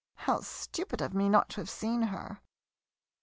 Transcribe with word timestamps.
How 0.15 0.39
stupid 0.41 0.99
of 1.03 1.13
me 1.13 1.29
not 1.29 1.49
to 1.49 1.55
have 1.61 1.69
seen 1.69 2.01
her! 2.01 2.41